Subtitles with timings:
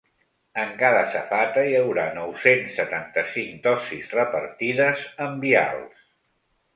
[0.59, 6.01] En cada safata hi haurà nou-cents setanta-cinc dosis repartides en vials.